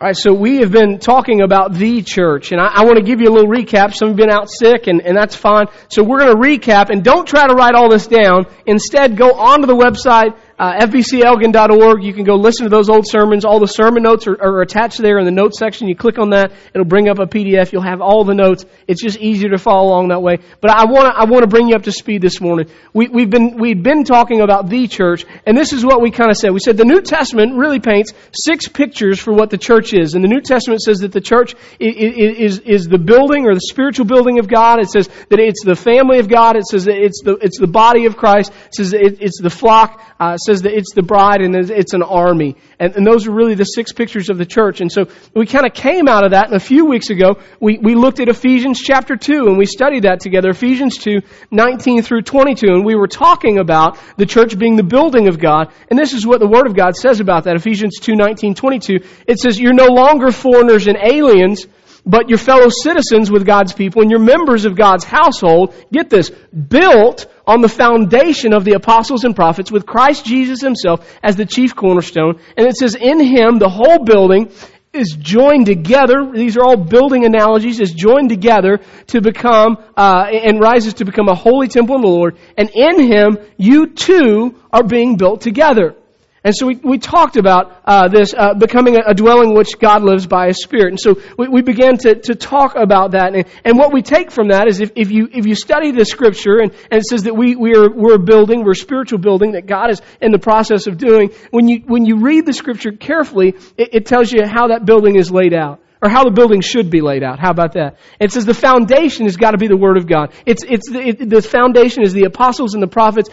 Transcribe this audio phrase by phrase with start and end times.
[0.00, 3.04] All right, so we have been talking about the church, and I, I, want to
[3.04, 3.94] give you a little recap.
[3.94, 5.66] Some have been out sick, and, and that's fine.
[5.88, 8.46] So we're going to recap, and don't try to write all this down.
[8.66, 12.04] Instead, go onto the website, uh, fbcelgin.org.
[12.04, 13.44] You can go listen to those old sermons.
[13.44, 15.88] All the sermon notes are, are, attached there in the notes section.
[15.88, 17.72] You click on that, it'll bring up a PDF.
[17.72, 18.64] You'll have all the notes.
[18.86, 20.38] It's just easier to follow along that way.
[20.60, 22.70] But I want to I want to bring you up to speed this morning.
[22.92, 26.30] We, we've been we've been talking about the church, and this is what we kind
[26.30, 26.50] of said.
[26.52, 30.22] We said the New Testament really paints six pictures for what the church is, and
[30.22, 34.06] the New Testament says that the church is is, is the building or the spiritual
[34.06, 34.78] building of God.
[34.78, 36.56] It says that it's the family of God.
[36.56, 38.52] It says that it's the it's the body of Christ.
[38.68, 40.00] It says it's the flock.
[40.20, 42.56] Uh, says that it's the bride and it's an army.
[42.78, 44.80] And, and those are really the six pictures of the church.
[44.80, 46.46] And so we kind of came out of that.
[46.46, 50.04] And a few weeks ago, we, we looked at Ephesians chapter 2 and we studied
[50.04, 50.50] that together.
[50.50, 51.20] Ephesians 2,
[51.50, 52.66] 19 through 22.
[52.68, 55.72] And we were talking about the church being the building of God.
[55.90, 57.56] And this is what the Word of God says about that.
[57.56, 58.98] Ephesians 2, 19, 22.
[59.26, 61.66] It says, You're no longer foreigners and aliens,
[62.06, 65.74] but you're fellow citizens with God's people and you're members of God's household.
[65.90, 71.06] Get this, built on the foundation of the apostles and prophets with Christ Jesus himself
[71.22, 72.40] as the chief cornerstone.
[72.56, 74.50] And it says, in him, the whole building
[74.92, 76.30] is joined together.
[76.32, 77.80] These are all building analogies.
[77.80, 82.08] Is joined together to become uh, and rises to become a holy temple in the
[82.08, 82.38] Lord.
[82.56, 85.96] And in Him, you too are being built together.
[86.44, 90.02] And so we, we talked about uh, this uh, becoming a, a, dwelling which God
[90.02, 90.88] lives by His Spirit.
[90.88, 93.34] And so we, we began to, to talk about that.
[93.34, 96.04] And, and what we take from that is if, if, you, if you study the
[96.04, 99.20] Scripture and, and it says that we, we are, we're a building, we're a spiritual
[99.20, 102.52] building that God is in the process of doing, when you, when you read the
[102.52, 106.30] Scripture carefully, it, it tells you how that building is laid out or how the
[106.30, 107.38] building should be laid out.
[107.38, 107.96] How about that?
[108.20, 110.34] It says the foundation has got to be the Word of God.
[110.44, 113.30] It's, it's the, it, the foundation is the apostles and the prophets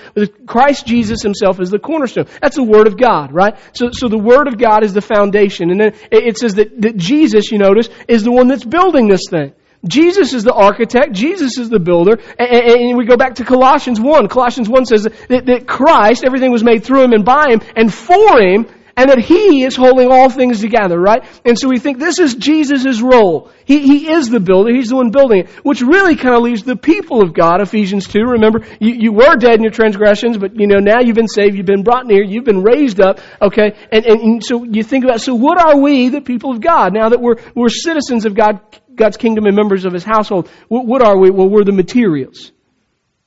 [0.48, 2.28] Christ Jesus himself is the cornerstone.
[2.42, 3.58] That's the Word of God, right?
[3.74, 5.70] So, so the Word of God is the foundation.
[5.70, 9.10] And then it, it says that, that Jesus, you notice, is the one that's building
[9.10, 9.52] this thing.
[9.86, 11.12] Jesus is the architect.
[11.12, 12.20] Jesus is the builder.
[12.40, 14.30] And, we go back to Colossians 1.
[14.30, 18.40] Colossians 1 says that Christ, everything was made through Him and by Him and for
[18.40, 18.68] Him,
[19.02, 21.24] and that He is holding all things together, right?
[21.44, 23.50] And so we think this is Jesus' role.
[23.66, 24.72] He, he is the builder.
[24.72, 28.08] He's the one building it, which really kind of leaves the people of God, Ephesians
[28.08, 28.20] 2.
[28.20, 31.58] Remember, you, you were dead in your transgressions, but you know, now you've been saved,
[31.58, 33.76] you've been brought near, you've been raised up, okay?
[33.92, 36.94] And, and, and so you think about, so what are we, the people of God,
[36.94, 38.60] now that we're, we're citizens of God,
[38.94, 40.48] God's kingdom and members of His household?
[40.68, 41.32] What, what are we?
[41.32, 42.52] Well, we're the materials.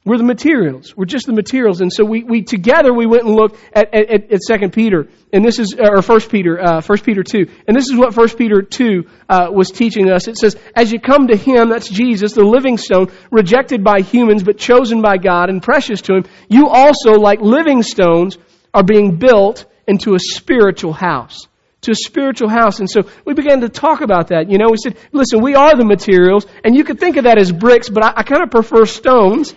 [0.06, 0.94] We're the materials.
[0.94, 1.80] We're just the materials.
[1.80, 5.42] And so we, we together we went and looked at, at, at Second Peter, and
[5.42, 8.60] this is or First Peter, uh, First Peter two, and this is what First Peter
[8.60, 10.28] two uh, was teaching us.
[10.28, 14.42] It says, "As you come to Him, that's Jesus, the living stone, rejected by humans
[14.42, 18.36] but chosen by God and precious to Him, you also, like living stones,
[18.74, 21.48] are being built into a spiritual house."
[21.80, 22.80] to a spiritual house.
[22.80, 24.50] And so we began to talk about that.
[24.50, 27.36] You know, we said, listen, we are the materials, and you could think of that
[27.36, 29.54] as bricks, but I, I kind of prefer stones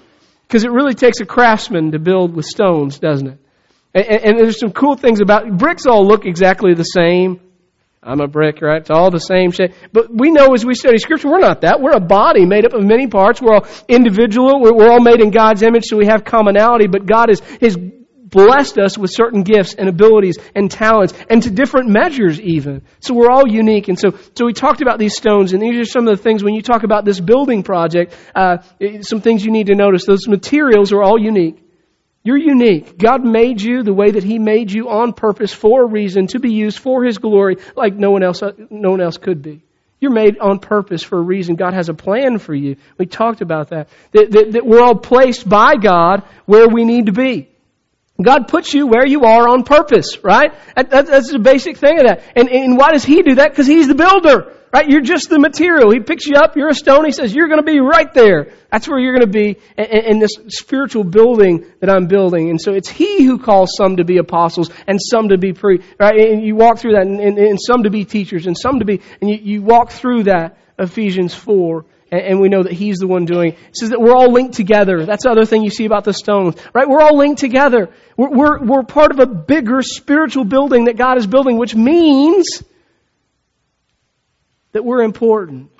[0.47, 3.39] because it really takes a craftsman to build with stones, doesn't it?
[3.93, 5.85] And, and, there's some cool things about bricks.
[5.85, 7.39] All look exactly the same.
[8.03, 8.79] I'm a brick, right?
[8.79, 9.73] It's all the same shape.
[9.91, 11.81] But we know as we study Scripture, we're not that.
[11.81, 13.41] We're a body made up of many parts.
[13.41, 14.61] We're all individual.
[14.61, 16.87] We're, we're all made in God's image, so we have commonality.
[16.87, 17.77] But God is His
[18.37, 22.83] blessed us with certain gifts and abilities and talents and to different measures even.
[22.99, 23.87] So we're all unique.
[23.87, 26.43] And so, so we talked about these stones and these are some of the things
[26.43, 28.57] when you talk about this building project, uh,
[29.01, 30.05] some things you need to notice.
[30.05, 31.63] Those materials are all unique.
[32.23, 32.99] You're unique.
[32.99, 36.39] God made you the way that He made you on purpose for a reason to
[36.39, 39.63] be used for His glory like no one else, no one else could be.
[39.99, 41.55] You're made on purpose for a reason.
[41.55, 42.75] God has a plan for you.
[42.99, 43.89] We talked about that.
[44.11, 47.49] That, that, that we're all placed by God where we need to be.
[48.21, 50.51] God puts you where you are on purpose, right?
[50.75, 52.23] That, that, that's the basic thing of that.
[52.35, 53.51] And, and why does He do that?
[53.51, 54.89] Because He's the builder, right?
[54.89, 55.91] You're just the material.
[55.91, 58.53] He picks you up, you're a stone, He says, you're going to be right there.
[58.71, 62.49] That's where you're going to be in, in this spiritual building that I'm building.
[62.49, 65.83] And so it's He who calls some to be apostles and some to be pre,
[65.99, 66.19] right?
[66.19, 68.85] And you walk through that and, and, and some to be teachers and some to
[68.85, 73.07] be, and you, you walk through that, Ephesians 4 and we know that He's the
[73.07, 73.53] one doing.
[73.53, 75.05] It says that we're all linked together.
[75.05, 76.87] That's the other thing you see about the stones, right?
[76.87, 77.89] We're all linked together.
[78.15, 82.63] We're, we're, we're part of a bigger spiritual building that God is building, which means
[84.71, 85.71] that we're important.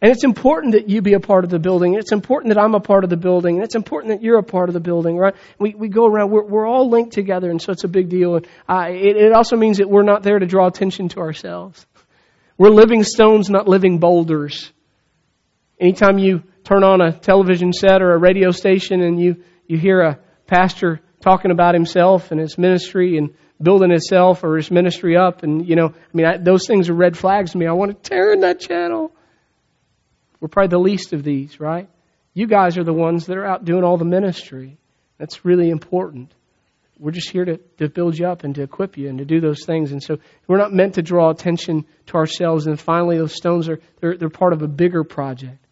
[0.00, 1.94] And it's important that you be a part of the building.
[1.94, 3.56] It's important that I'm a part of the building.
[3.56, 5.34] And it's important that you're a part of the building, right?
[5.58, 8.36] We, we go around, we're, we're all linked together, and so it's a big deal.
[8.36, 11.84] And uh, it, it also means that we're not there to draw attention to ourselves.
[12.56, 14.72] We're living stones, not living boulders.
[15.80, 20.00] Anytime you turn on a television set or a radio station and you, you hear
[20.00, 25.42] a pastor talking about himself and his ministry and building itself or his ministry up.
[25.42, 27.66] And, you know, I mean, I, those things are red flags to me.
[27.66, 29.12] I want to tear in that channel.
[30.40, 31.88] We're probably the least of these, right?
[32.34, 34.78] You guys are the ones that are out doing all the ministry.
[35.18, 36.32] That's really important.
[36.98, 39.40] We're just here to, to build you up and to equip you and to do
[39.40, 39.92] those things.
[39.92, 42.66] And so we're not meant to draw attention to ourselves.
[42.66, 45.64] And finally, those stones are they're, they're part of a bigger project.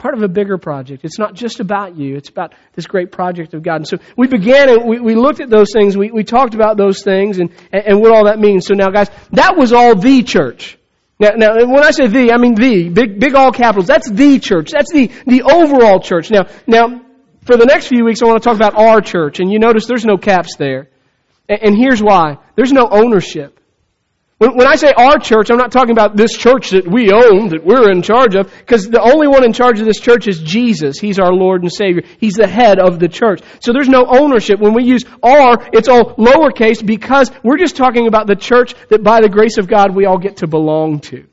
[0.00, 1.04] Part of a bigger project.
[1.04, 2.16] It's not just about you.
[2.16, 3.76] It's about this great project of God.
[3.76, 5.94] And so we began and we, we looked at those things.
[5.94, 8.64] We, we talked about those things and, and, and what all that means.
[8.64, 10.78] So now guys, that was all the church.
[11.18, 13.88] Now, now, when I say the, I mean the, big, big all capitals.
[13.88, 14.70] That's the church.
[14.70, 16.30] That's the, the overall church.
[16.30, 17.02] Now, now,
[17.44, 19.38] for the next few weeks, I want to talk about our church.
[19.38, 20.88] And you notice there's no caps there.
[21.46, 22.38] And, and here's why.
[22.56, 23.59] There's no ownership.
[24.40, 27.62] When, I say our church, I'm not talking about this church that we own, that
[27.62, 30.98] we're in charge of, because the only one in charge of this church is Jesus.
[30.98, 32.04] He's our Lord and Savior.
[32.18, 33.42] He's the head of the church.
[33.60, 34.58] So there's no ownership.
[34.58, 39.02] When we use our, it's all lowercase because we're just talking about the church that
[39.02, 41.26] by the grace of God we all get to belong to.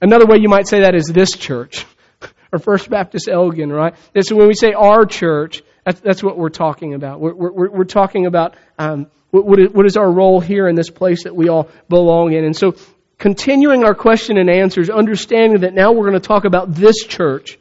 [0.00, 1.84] Another way you might say that is this church,
[2.50, 3.94] or First Baptist Elgin, right?
[4.22, 7.20] So when we say our church, that's, that's what we're talking about.
[7.20, 10.90] We're, we're, we're talking about um, what, is, what is our role here in this
[10.90, 12.44] place that we all belong in.
[12.44, 12.76] And so,
[13.18, 17.58] continuing our question and answers, understanding that now we're going to talk about this church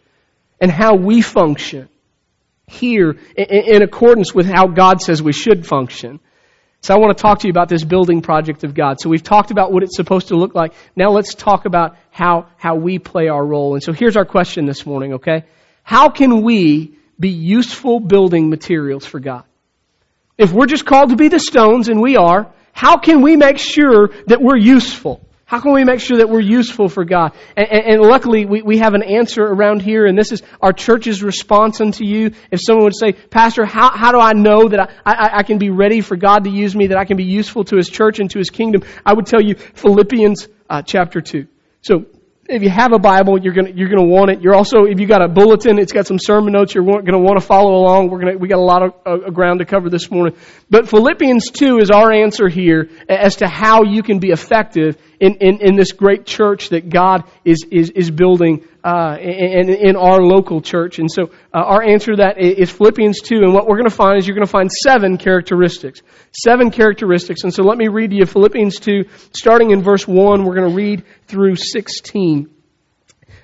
[0.59, 1.89] and how we function
[2.67, 6.19] here in, in accordance with how God says we should function.
[6.81, 8.99] So I want to talk to you about this building project of God.
[8.99, 10.73] So we've talked about what it's supposed to look like.
[10.95, 13.75] Now let's talk about how, how we play our role.
[13.75, 15.45] And so here's our question this morning, okay?
[15.83, 19.43] How can we be useful building materials for God?
[20.37, 23.57] If we're just called to be the stones, and we are, how can we make
[23.57, 25.21] sure that we're useful?
[25.45, 27.33] How can we make sure that we're useful for God?
[27.57, 30.71] And, and, and, luckily, we, we have an answer around here, and this is our
[30.71, 32.31] church's response unto you.
[32.51, 35.57] If someone would say, Pastor, how, how do I know that I, I, I can
[35.57, 38.19] be ready for God to use me, that I can be useful to His church
[38.19, 38.83] and to His kingdom?
[39.05, 41.45] I would tell you Philippians uh, chapter 2.
[41.81, 42.05] So,
[42.51, 44.41] if you have a Bible, you're gonna you're gonna want it.
[44.41, 46.75] You're also if you got a bulletin, it's got some sermon notes.
[46.75, 48.09] You're gonna want to follow along.
[48.09, 50.35] We're gonna we got a lot of uh, ground to cover this morning.
[50.69, 55.35] But Philippians two is our answer here as to how you can be effective in
[55.35, 60.19] in, in this great church that God is is is building uh, in, in our
[60.19, 60.99] local church.
[60.99, 63.39] And so uh, our answer to that is Philippians two.
[63.43, 66.01] And what we're gonna find is you're gonna find seven characteristics,
[66.31, 67.43] seven characteristics.
[67.43, 70.43] And so let me read to you Philippians two, starting in verse one.
[70.43, 72.49] We're gonna read through sixteen.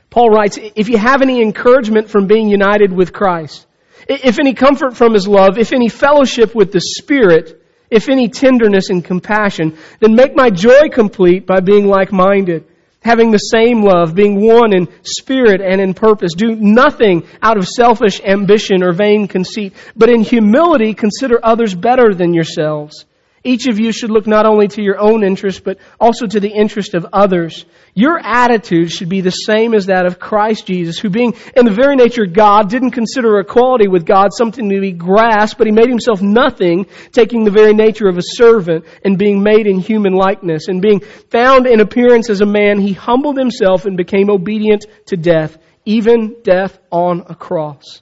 [0.09, 3.67] Paul writes, if you have any encouragement from being united with Christ,
[4.07, 8.89] if any comfort from His love, if any fellowship with the Spirit, if any tenderness
[8.89, 12.65] and compassion, then make my joy complete by being like-minded,
[13.01, 16.33] having the same love, being one in spirit and in purpose.
[16.35, 22.13] Do nothing out of selfish ambition or vain conceit, but in humility consider others better
[22.13, 23.06] than yourselves.
[23.47, 26.51] Each of you should look not only to your own interest, but also to the
[26.51, 27.63] interest of others.
[27.93, 31.71] Your attitude should be the same as that of Christ Jesus, who being in the
[31.71, 35.71] very nature of God, didn't consider equality with God something to be grasped, but he
[35.71, 40.11] made himself nothing, taking the very nature of a servant and being made in human
[40.11, 40.67] likeness.
[40.67, 45.15] And being found in appearance as a man, he humbled himself and became obedient to
[45.15, 48.01] death, even death on a cross.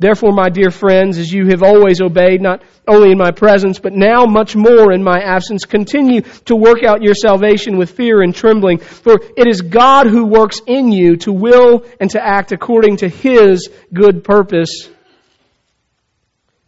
[0.00, 3.92] Therefore, my dear friends, as you have always obeyed, not only in my presence, but
[3.92, 8.32] now much more in my absence, continue to work out your salvation with fear and
[8.32, 12.98] trembling, for it is God who works in you to will and to act according
[12.98, 14.88] to His good purpose.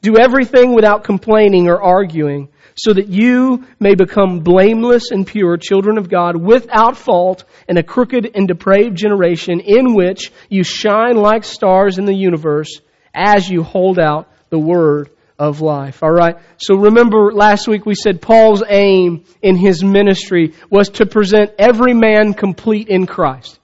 [0.03, 5.99] Do everything without complaining or arguing, so that you may become blameless and pure children
[5.99, 11.45] of God without fault in a crooked and depraved generation in which you shine like
[11.45, 12.81] stars in the universe
[13.15, 16.03] as you hold out the word of life.
[16.03, 16.37] All right.
[16.59, 21.95] So remember last week we said Paul's aim in his ministry was to present every
[21.95, 23.60] man complete in Christ.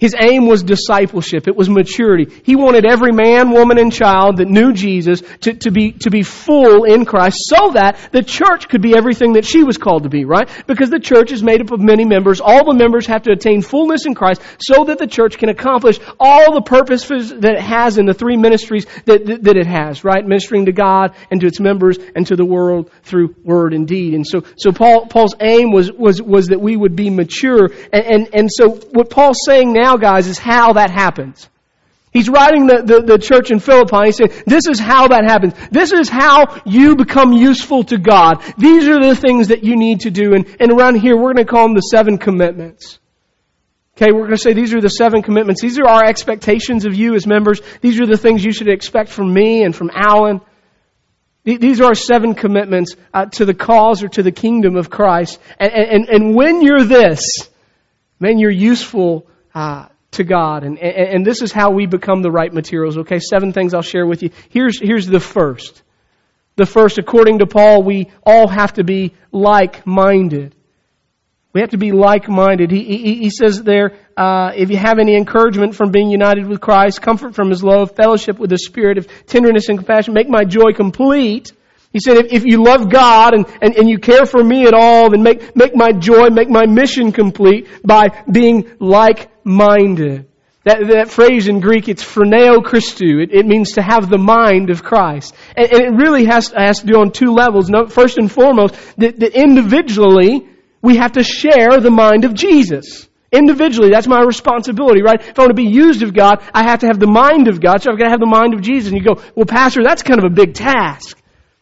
[0.00, 1.46] His aim was discipleship.
[1.46, 2.32] It was maturity.
[2.42, 6.22] He wanted every man, woman, and child that knew Jesus to, to, be, to be
[6.22, 10.08] full in Christ so that the church could be everything that she was called to
[10.08, 10.48] be, right?
[10.66, 12.40] Because the church is made up of many members.
[12.40, 16.00] All the members have to attain fullness in Christ so that the church can accomplish
[16.18, 20.02] all the purposes that it has in the three ministries that, that, that it has,
[20.02, 20.26] right?
[20.26, 24.14] Ministering to God and to its members and to the world through word and deed.
[24.14, 27.68] And so, so Paul, Paul's aim was, was, was that we would be mature.
[27.92, 31.48] And, and, and so what Paul's saying now now, guys, is how that happens.
[32.12, 34.06] He's writing the, the, the, church in Philippi.
[34.06, 35.54] He's saying, this is how that happens.
[35.70, 38.42] This is how you become useful to God.
[38.58, 40.34] These are the things that you need to do.
[40.34, 42.98] And, and around here, we're going to call them the seven commitments.
[43.96, 45.60] Okay, we're going to say these are the seven commitments.
[45.60, 47.60] These are our expectations of you as members.
[47.80, 50.40] These are the things you should expect from me and from Alan.
[51.44, 55.38] These are our seven commitments uh, to the cause or to the kingdom of Christ.
[55.58, 57.48] And, and, and when you're this,
[58.18, 60.64] man, you're useful uh, to God.
[60.64, 62.98] And, and, and this is how we become the right materials.
[62.98, 64.30] Okay, seven things I'll share with you.
[64.50, 65.82] Here's, here's the first.
[66.56, 70.54] The first, according to Paul, we all have to be like-minded.
[71.52, 72.70] We have to be like-minded.
[72.70, 76.60] He, he, he says there, uh, if you have any encouragement from being united with
[76.60, 80.44] Christ, comfort from His love, fellowship with the Spirit of tenderness and compassion, make my
[80.44, 81.52] joy complete.
[81.92, 84.74] He said, if, if you love God and, and, and you care for me at
[84.74, 90.26] all, then make, make my joy, make my mission complete by being like-minded.
[90.64, 93.22] That, that phrase in Greek, it's phroneo Christou.
[93.22, 95.34] It, it means to have the mind of Christ.
[95.56, 97.70] And, and it really has, has to do on two levels.
[97.88, 100.46] First and foremost, that, that individually,
[100.82, 103.08] we have to share the mind of Jesus.
[103.32, 105.20] Individually, that's my responsibility, right?
[105.20, 107.60] If I want to be used of God, I have to have the mind of
[107.60, 108.92] God, so I've got to have the mind of Jesus.
[108.92, 111.16] And you go, well, Pastor, that's kind of a big task.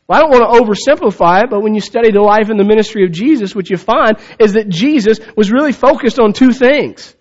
[0.09, 2.65] Well, I don't want to oversimplify it, but when you study the life and the
[2.65, 7.15] ministry of Jesus, what you find is that Jesus was really focused on two things.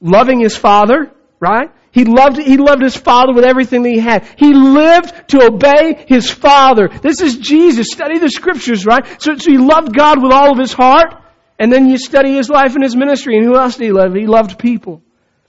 [0.00, 1.10] Loving his Father,
[1.40, 1.70] right?
[1.92, 4.28] He loved, he loved his Father with everything that he had.
[4.36, 6.88] He lived to obey his Father.
[6.88, 7.90] This is Jesus.
[7.90, 9.06] Study the scriptures, right?
[9.22, 11.22] So, so he loved God with all of his heart.
[11.58, 13.38] And then you study his life and his ministry.
[13.38, 14.12] And who else did he love?
[14.12, 15.02] He loved people.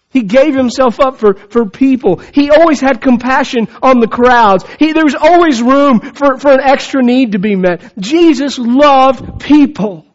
[0.10, 2.18] He gave himself up for, for people.
[2.18, 4.66] He always had compassion on the crowds.
[4.80, 7.94] He, there was always room for, for an extra need to be met.
[8.00, 10.06] Jesus loved people.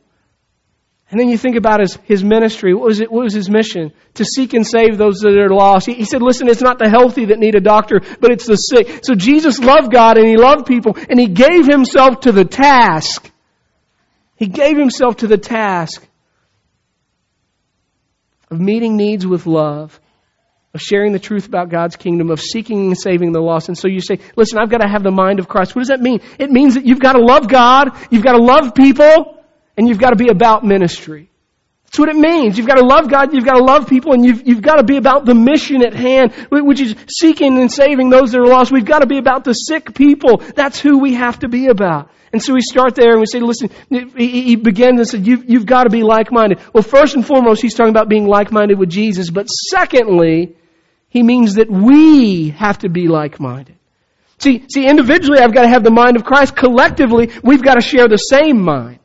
[1.11, 2.72] And then you think about his, his ministry.
[2.72, 3.12] What was it?
[3.12, 3.92] What was his mission?
[4.14, 5.84] To seek and save those that are lost.
[5.84, 8.56] He, he said, listen, it's not the healthy that need a doctor, but it's the
[8.56, 9.04] sick.
[9.04, 13.30] So Jesus loved God and he loved people and he gave himself to the task.
[14.37, 16.02] He gave himself to the task
[18.52, 19.99] of meeting needs with love,
[20.75, 23.68] of sharing the truth about God's kingdom, of seeking and saving the lost.
[23.68, 25.75] And so you say, listen, I've got to have the mind of Christ.
[25.75, 26.21] What does that mean?
[26.38, 29.42] It means that you've got to love God, you've got to love people,
[29.76, 31.30] and you've got to be about ministry.
[31.92, 32.56] That's what it means.
[32.56, 34.82] You've got to love God, you've got to love people, and you've, you've got to
[34.82, 38.72] be about the mission at hand, which is seeking and saving those that are lost.
[38.72, 40.38] We've got to be about the sick people.
[40.38, 42.08] That's who we have to be about.
[42.32, 43.68] And so we start there and we say, listen,
[44.16, 46.61] he begins and said, you've, you've got to be like-minded.
[46.72, 49.28] Well, first and foremost, he's talking about being like-minded with Jesus.
[49.28, 50.56] But secondly,
[51.11, 53.76] he means that we have to be like-minded.
[54.38, 56.56] See, see, individually I've got to have the mind of Christ.
[56.56, 58.99] Collectively, we've got to share the same mind.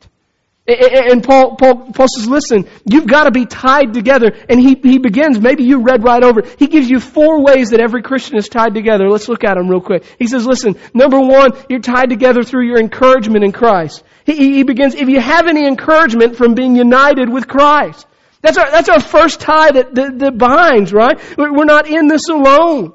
[0.68, 4.36] And Paul, Paul, Paul says, listen, you've got to be tied together.
[4.50, 7.80] And he, he begins, maybe you read right over He gives you four ways that
[7.80, 9.08] every Christian is tied together.
[9.08, 10.04] Let's look at them real quick.
[10.18, 14.04] He says, listen, number one, you're tied together through your encouragement in Christ.
[14.26, 18.06] He, he begins, if you have any encouragement from being united with Christ.
[18.42, 21.18] That's our, that's our first tie that, that, that binds, right?
[21.38, 22.92] We're not in this alone.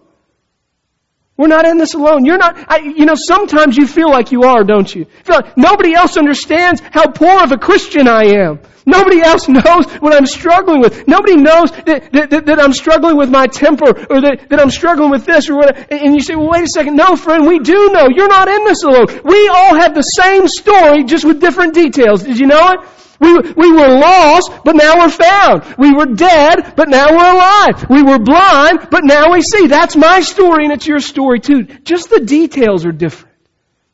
[1.35, 2.25] We're not in this alone.
[2.25, 5.05] You're not, I, you know, sometimes you feel like you are, don't you?
[5.23, 8.59] Feel like nobody else understands how poor of a Christian I am.
[8.85, 11.07] Nobody else knows what I'm struggling with.
[11.07, 15.09] Nobody knows that, that, that, I'm struggling with my temper or that, that I'm struggling
[15.09, 15.91] with this or what.
[15.91, 16.95] And you say, well, wait a second.
[16.95, 18.09] No, friend, we do know.
[18.13, 19.07] You're not in this alone.
[19.23, 22.21] We all have the same story, just with different details.
[22.21, 22.79] Did you know it?
[23.23, 25.75] We, we were lost, but now we're found.
[25.77, 27.89] We were dead, but now we're alive.
[27.89, 29.67] We were blind, but now we see.
[29.67, 31.63] That's my story and it's your story too.
[31.63, 33.33] Just the details are different.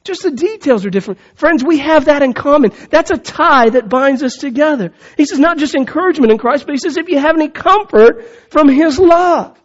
[0.03, 1.19] Just the details are different.
[1.35, 2.71] Friends, we have that in common.
[2.89, 4.93] That's a tie that binds us together.
[5.17, 8.25] He says not just encouragement in Christ, but he says if you have any comfort
[8.49, 9.59] from His love.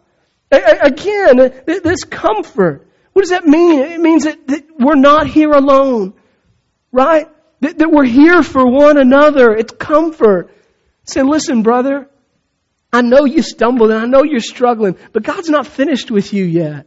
[0.51, 2.87] Again, this comfort.
[3.13, 3.79] What does that mean?
[3.79, 6.13] It means that, that we're not here alone.
[6.91, 7.27] Right?
[7.65, 9.55] That, that we're here for one another.
[9.55, 10.51] It's comfort.
[11.05, 12.07] Say, listen, brother,
[12.93, 16.45] I know you stumbled and I know you're struggling, but God's not finished with you
[16.45, 16.85] yet.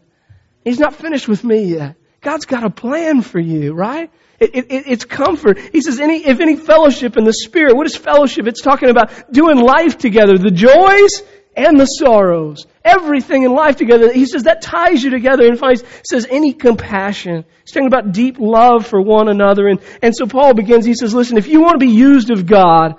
[0.63, 1.97] He's not finished with me yet.
[2.21, 4.09] God's got a plan for you, right?
[4.39, 5.59] It, it, it's comfort.
[5.59, 8.47] He says, any, if any fellowship in the Spirit, what is fellowship?
[8.47, 11.23] It's talking about doing life together, the joys
[11.59, 14.13] and the sorrows, everything in life together.
[14.13, 15.45] He says that ties you together.
[15.45, 17.45] And he says any compassion.
[17.65, 19.67] He's talking about deep love for one another.
[19.67, 22.47] And, and so Paul begins, he says, listen, if you want to be used of
[22.47, 22.95] God,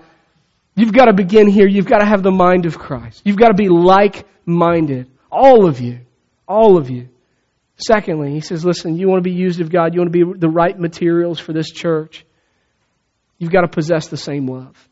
[0.75, 1.67] you've got to begin here.
[1.67, 3.21] You've got to have the mind of Christ.
[3.23, 5.09] You've got to be like-minded.
[5.31, 5.99] All of you.
[6.45, 7.07] All of you.
[7.77, 9.93] Secondly, he says, listen, you want to be used of God.
[9.93, 12.25] You want to be the right materials for this church.
[13.37, 14.88] You've got to possess the same love.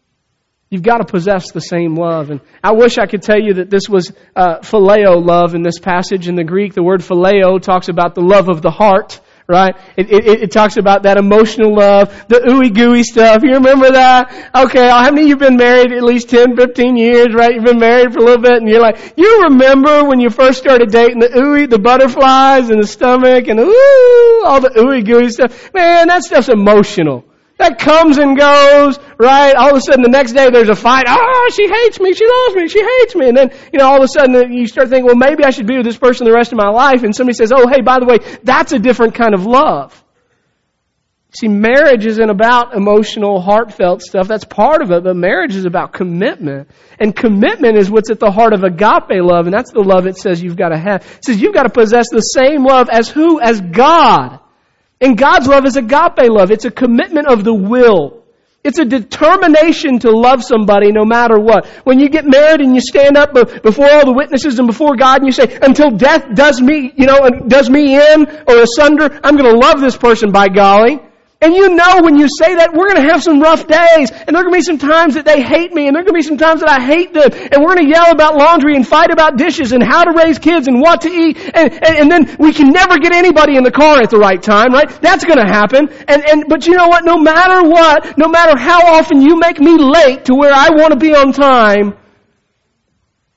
[0.69, 2.29] You've got to possess the same love.
[2.29, 5.79] And I wish I could tell you that this was uh, phileo love in this
[5.79, 6.27] passage.
[6.27, 9.75] In the Greek, the word phileo talks about the love of the heart right?
[9.95, 13.43] It, it, it, talks about that emotional love, the ooey gooey stuff.
[13.43, 14.51] You remember that?
[14.53, 17.55] Okay, how many of you have been married at least 10, 15 years, right?
[17.55, 20.59] You've been married for a little bit and you're like, you remember when you first
[20.59, 25.29] started dating the ooey, the butterflies and the stomach and ooh, all the ooey gooey
[25.29, 25.73] stuff.
[25.73, 27.23] Man, that stuff's emotional.
[27.57, 29.55] That comes and goes, right?
[29.55, 31.05] All of a sudden the next day there's a fight.
[31.07, 32.13] Oh, she hates me.
[32.13, 32.67] She loves me.
[32.67, 33.29] She hates me.
[33.29, 35.65] And then, you know, all of a sudden you start thinking, well, maybe I should
[35.65, 37.03] be with this person the rest of my life.
[37.03, 40.03] And somebody says, oh, hey, by the way, that's a different kind of love.
[41.31, 44.27] See, marriage isn't about emotional, heartfelt stuff.
[44.27, 46.69] That's part of it, but marriage is about commitment.
[46.99, 50.17] And commitment is what's at the heart of agape love, and that's the love it
[50.17, 51.05] says you've got to have.
[51.17, 53.41] It says you've got to possess the same love as who?
[53.41, 54.39] As God.
[54.99, 56.51] And God's love is agape love.
[56.51, 58.23] It's a commitment of the will.
[58.63, 61.67] It's a determination to love somebody no matter what.
[61.85, 65.21] When you get married and you stand up before all the witnesses and before God
[65.21, 69.37] and you say, until death does me, you know, does me in or asunder, I'm
[69.37, 70.99] going to love this person by golly.
[71.39, 74.09] And you know when you say that, we're going to have some rough days.
[74.09, 75.85] And there are going to be some times that they hate me.
[75.85, 77.29] And there are going to be some times that I hate them.
[77.29, 80.39] And we're going to yell about laundry and fight about dishes and how to raise
[80.39, 81.37] kids and what to eat.
[81.37, 84.41] And, and, and then we can never get anybody in the car at the right
[84.41, 84.89] time, right?
[84.99, 85.89] That's going to happen.
[86.07, 87.05] And, and, but you know what?
[87.05, 90.93] No matter what, no matter how often you make me late to where I want
[90.93, 91.93] to be on time,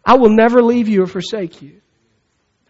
[0.02, 1.79] I will never leave you or forsake you.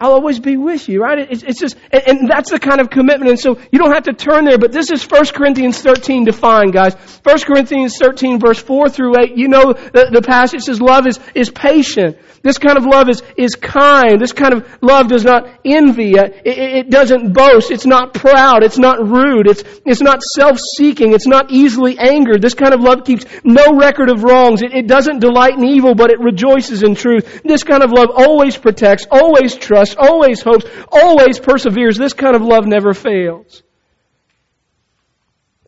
[0.00, 1.18] I'll always be with you, right?
[1.18, 3.30] It's, it's just, and, and, that's the kind of commitment.
[3.30, 6.72] And so you don't have to turn there, but this is 1 Corinthians 13 defined,
[6.72, 6.94] guys.
[7.22, 11.20] 1 Corinthians 13 verse 4 through 8, you know the, the passage says love is,
[11.34, 12.16] is patient.
[12.42, 14.18] This kind of love is, is kind.
[14.18, 16.12] This kind of love does not envy.
[16.12, 17.70] It, it, it doesn't boast.
[17.70, 18.62] It's not proud.
[18.62, 19.46] It's not rude.
[19.46, 21.12] It's, it's not self-seeking.
[21.12, 22.40] It's not easily angered.
[22.40, 24.62] This kind of love keeps no record of wrongs.
[24.62, 27.42] It, it doesn't delight in evil, but it rejoices in truth.
[27.44, 31.96] This kind of love always protects, always trusts, always hopes, always perseveres.
[31.96, 33.62] This kind of love never fails.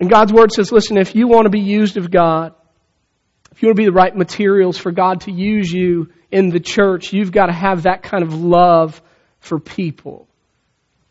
[0.01, 2.55] And God's Word says, listen, if you want to be used of God,
[3.53, 6.59] if you want to be the right materials for God to use you in the
[6.59, 9.01] church, you've got to have that kind of love
[9.41, 10.27] for people.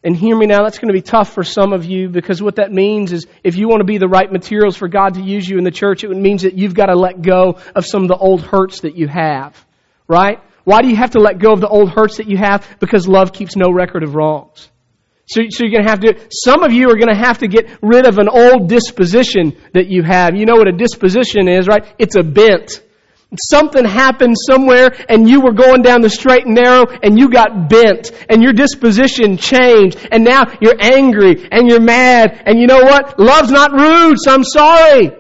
[0.04, 2.56] And hear me now, that's going to be tough for some of you because what
[2.56, 5.48] that means is if you want to be the right materials for God to use
[5.48, 8.08] you in the church, it means that you've got to let go of some of
[8.08, 9.56] the old hurts that you have.
[10.08, 10.42] Right?
[10.64, 12.68] Why do you have to let go of the old hurts that you have?
[12.80, 14.70] Because love keeps no record of wrongs.
[15.28, 17.48] So, so you're going to have to, some of you are going to have to
[17.48, 20.36] get rid of an old disposition that you have.
[20.36, 21.86] You know what a disposition is, right?
[21.98, 22.82] It's a bent.
[23.40, 27.70] Something happened somewhere and you were going down the straight and narrow and you got
[27.70, 32.84] bent and your disposition changed and now you're angry and you're mad and you know
[32.84, 33.18] what?
[33.18, 35.12] Love's not rude, so I'm sorry.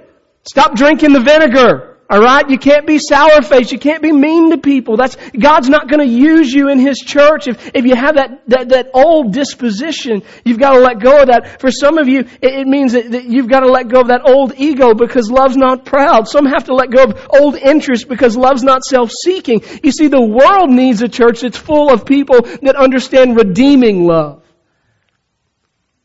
[0.44, 1.91] Stop drinking the vinegar.
[2.12, 2.50] Alright?
[2.50, 3.71] You can't be sour faced.
[3.71, 4.97] You can't be mean to people.
[4.97, 8.41] That's, God's not going to use you in His church if, if you have that,
[8.47, 10.21] that, that old disposition.
[10.43, 11.62] You've got to let go of that.
[11.62, 14.08] For some of you, it, it means that, that you've got to let go of
[14.08, 16.28] that old ego because love's not proud.
[16.28, 19.63] Some have to let go of old interest because love's not self-seeking.
[19.82, 24.43] You see, the world needs a church that's full of people that understand redeeming love.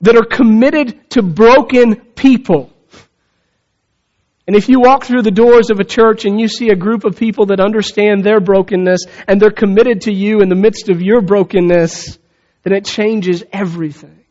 [0.03, 2.71] That are committed to broken people
[4.47, 7.05] and if you walk through the doors of a church and you see a group
[7.05, 11.03] of people that understand their brokenness and they're committed to you in the midst of
[11.03, 12.19] your brokenness,
[12.63, 14.25] then it changes everything.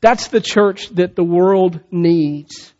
[0.00, 2.72] That's the church that the world needs.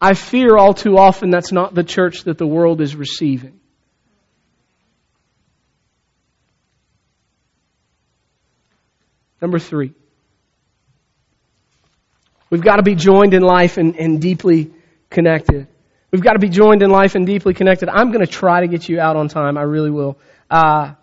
[0.00, 3.58] I fear all too often that's not the church that the world is receiving.
[9.42, 9.92] Number three.
[12.48, 14.70] We've got to be joined in life and, and deeply
[15.08, 15.66] connected.
[16.10, 17.88] We've got to be joined in life and deeply connected.
[17.88, 19.56] I'm going to try to get you out on time.
[19.56, 20.18] I really will.
[20.50, 20.94] Uh,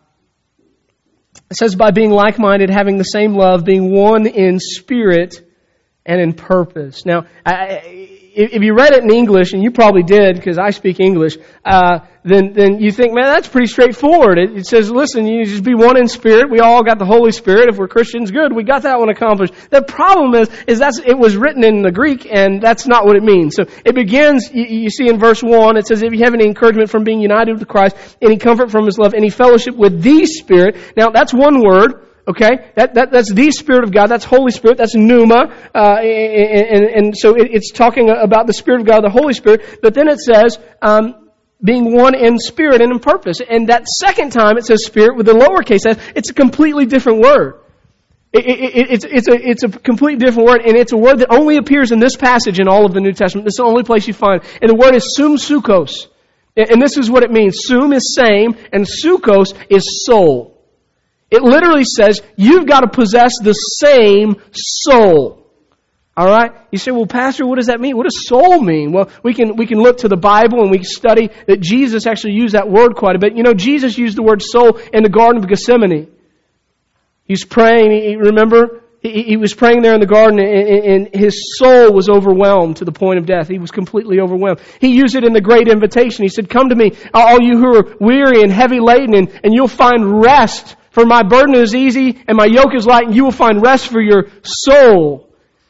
[1.49, 5.41] it says by being like-minded, having the same love, being one in spirit
[6.05, 7.05] and in purpose.
[7.05, 10.99] Now, I, if you read it in English, and you probably did because I speak
[10.99, 14.37] English, uh, then then you think, man, that's pretty straightforward.
[14.37, 16.51] It, it, says, listen, you just be one in spirit.
[16.51, 17.69] We all got the Holy Spirit.
[17.69, 18.53] If we're Christians, good.
[18.53, 19.53] We got that one accomplished.
[19.71, 23.15] The problem is, is that's it was written in the Greek, and that's not what
[23.15, 23.55] it means.
[23.55, 24.51] So it begins.
[24.53, 27.19] You, you see in verse one, it says, if you have any encouragement from being
[27.19, 30.77] united with Christ, any comfort from His love, any fellowship with the Spirit.
[30.95, 32.06] Now that's one word.
[32.27, 34.07] Okay, that, that that's the Spirit of God.
[34.07, 34.77] That's Holy Spirit.
[34.77, 39.01] That's pneuma, uh, and, and, and, so it, it's talking about the Spirit of God,
[39.01, 39.79] the Holy Spirit.
[39.81, 41.29] But then it says um,
[41.63, 43.39] being one in spirit and in purpose.
[43.39, 45.97] And that second time it says Spirit with the lowercase s.
[46.15, 47.61] It's a completely different word.
[48.33, 51.31] It, it, it's, it's, a, it's a completely different word, and it's a word that
[51.31, 53.47] only appears in this passage in all of the New Testament.
[53.47, 54.43] Is the only place you find.
[54.61, 56.07] And the word is sumsukos.
[56.57, 57.59] And this is what it means.
[57.65, 60.56] Sum is same, and sukos is soul.
[61.29, 65.45] It literally says you've got to possess the same soul.
[66.15, 66.51] All right?
[66.71, 67.95] You say, well, Pastor, what does that mean?
[67.95, 68.91] What does soul mean?
[68.91, 72.33] Well, we can, we can look to the Bible and we study that Jesus actually
[72.33, 73.37] used that word quite a bit.
[73.37, 76.07] You know, Jesus used the word soul in the Garden of Gethsemane.
[77.25, 78.81] He's praying, he, remember?
[78.99, 83.19] He, was praying there in the garden and, his soul was overwhelmed to the point
[83.19, 83.47] of death.
[83.47, 84.59] He was completely overwhelmed.
[84.81, 86.23] He used it in the great invitation.
[86.23, 89.13] He said, come to me, all you who are weary and heavy laden,
[89.43, 90.75] and you'll find rest.
[90.97, 93.89] For my burden is easy and my yoke is light, and you will find rest
[93.89, 95.29] for your soul.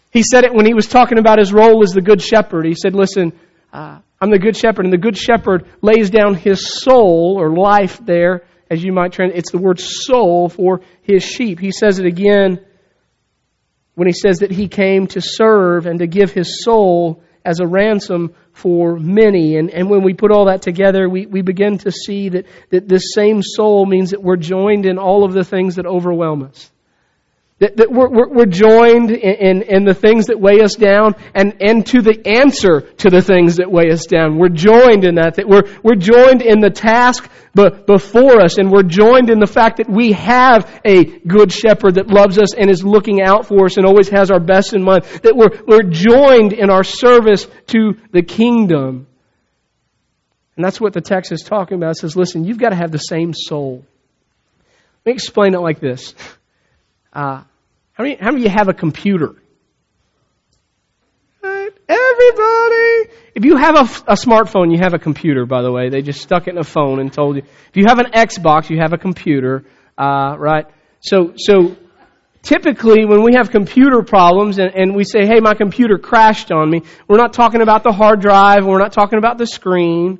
[0.10, 2.66] He said it when he was talking about his role as the good shepherd.
[2.66, 3.34] He said, listen,
[3.74, 8.00] uh, I'm the good shepherd, and the good shepherd lays down his soul or life
[8.06, 9.40] there, as you might translate.
[9.40, 11.60] It's the word soul for his sheep.
[11.60, 12.66] He says it again
[13.96, 17.68] when he says that he came to serve and to give his soul as a
[17.68, 19.56] ransom for many.
[19.56, 22.88] And, and when we put all that together, we, we begin to see that, that
[22.88, 26.70] this same soul means that we're joined in all of the things that overwhelm us.
[27.60, 31.16] That, that we're, we're, we're, joined in, in, in, the things that weigh us down
[31.34, 34.38] and, and to the answer to the things that weigh us down.
[34.38, 35.36] We're joined in that.
[35.36, 37.28] That we're, we're joined in the task
[37.86, 42.08] before us and we're joined in the fact that we have a good shepherd that
[42.08, 45.04] loves us and is looking out for us and always has our best in mind.
[45.24, 49.08] That we're, we're joined in our service to the kingdom.
[50.56, 51.92] And that's what the text is talking about.
[51.92, 53.86] It says, listen, you've got to have the same soul.
[55.06, 56.16] Let me explain it like this.
[57.14, 57.44] Uh,
[57.94, 59.36] how many, how many of you have a computer?
[61.90, 63.12] Everybody!
[63.34, 65.90] If you have a, a smartphone, you have a computer, by the way.
[65.90, 67.44] They just stuck it in a phone and told you.
[67.44, 69.64] If you have an Xbox, you have a computer,
[69.98, 70.66] uh, right?
[71.00, 71.78] So, so
[72.42, 76.70] typically when we have computer problems and, and, we say, hey, my computer crashed on
[76.70, 80.20] me, we're not talking about the hard drive, we're not talking about the screen,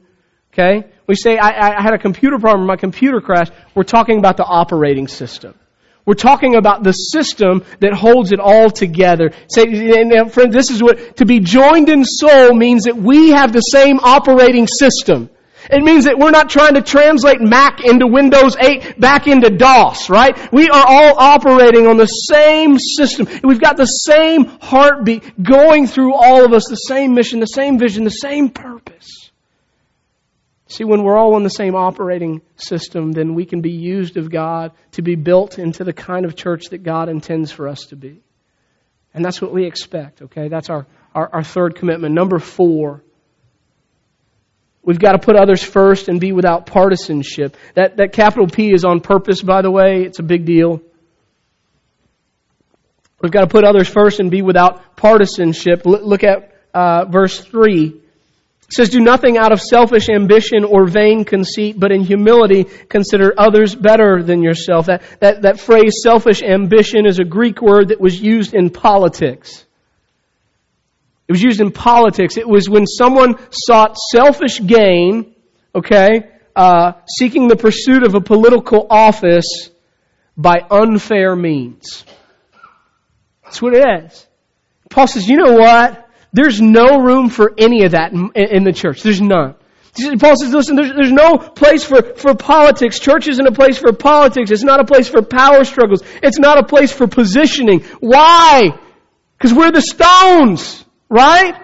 [0.54, 0.88] okay?
[1.08, 4.46] We say, I, I had a computer problem, my computer crashed, we're talking about the
[4.46, 5.56] operating system.
[6.08, 9.32] We're talking about the system that holds it all together.
[9.50, 13.52] Say, and friends, this is what, to be joined in soul means that we have
[13.52, 15.30] the same operating system.
[15.70, 20.10] It means that we're not trying to translate Mac into Windows 8 back into DOS,
[20.10, 20.50] right?
[20.54, 23.28] We are all operating on the same system.
[23.44, 27.78] We've got the same heartbeat going through all of us, the same mission, the same
[27.78, 29.27] vision, the same purpose.
[30.70, 34.30] See, when we're all on the same operating system, then we can be used of
[34.30, 37.96] God to be built into the kind of church that God intends for us to
[37.96, 38.22] be.
[39.14, 40.50] And that's what we expect, okay?
[40.50, 42.14] That's our, our, our third commitment.
[42.14, 43.02] Number four,
[44.84, 47.56] we've got to put others first and be without partisanship.
[47.76, 50.04] That, that capital P is on purpose, by the way.
[50.04, 50.82] It's a big deal.
[53.22, 55.84] We've got to put others first and be without partisanship.
[55.86, 58.02] Look at uh, verse 3.
[58.68, 63.34] It says, Do nothing out of selfish ambition or vain conceit, but in humility consider
[63.38, 64.88] others better than yourself.
[64.88, 69.66] That, that, that phrase, selfish ambition, is a Greek word that was used in politics.
[71.28, 72.38] It was used in politics.
[72.38, 75.36] It was when someone sought selfish gain,
[75.74, 79.70] okay, uh, seeking the pursuit of a political office
[80.36, 82.06] by unfair means.
[83.44, 84.28] That's what it is.
[84.90, 86.07] Paul says, you know what?
[86.34, 89.04] There's no room for any of that in, in the church.
[89.04, 89.56] There's none.
[90.20, 93.00] Paul says, listen, there's, there's no place for, for politics.
[93.00, 94.52] Church isn't a place for politics.
[94.52, 96.04] It's not a place for power struggles.
[96.22, 97.82] It's not a place for positioning.
[98.00, 98.78] Why?
[99.38, 101.56] Because we're the stones, right?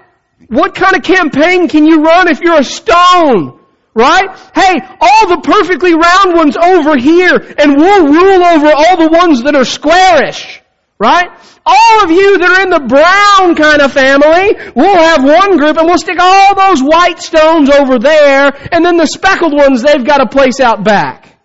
[0.47, 3.59] What kind of campaign can you run if you're a stone?
[3.95, 4.27] Right?
[4.55, 9.43] Hey, all the perfectly round ones over here, and we'll rule over all the ones
[9.43, 10.62] that are squarish.
[11.03, 11.27] Right?
[11.65, 15.75] All of you that are in the brown kind of family, we'll have one group
[15.75, 20.05] and we'll stick all those white stones over there, and then the speckled ones, they've
[20.05, 21.37] got a place out back.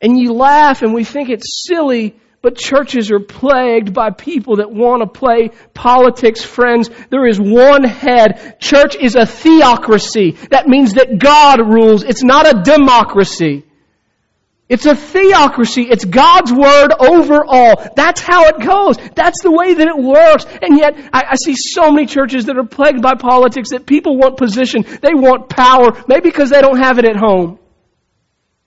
[0.00, 4.72] And you laugh and we think it's silly, but churches are plagued by people that
[4.72, 6.88] want to play politics, friends.
[7.10, 8.56] There is one head.
[8.60, 10.38] Church is a theocracy.
[10.50, 12.02] That means that God rules.
[12.02, 13.66] It's not a democracy.
[14.70, 15.82] It's a theocracy.
[15.90, 17.74] It's God's word over all.
[17.96, 18.98] That's how it goes.
[19.16, 20.46] That's the way that it works.
[20.62, 24.16] And yet, I, I, see so many churches that are plagued by politics that people
[24.16, 24.82] want position.
[24.82, 27.58] They want power, maybe because they don't have it at home.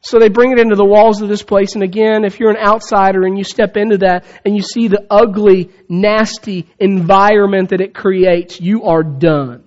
[0.02, 1.76] So they bring it into the walls of this place.
[1.76, 5.08] And again, if you're an outsider and you step into that and you see the
[5.10, 9.63] ugly, nasty environment that it creates, you are done.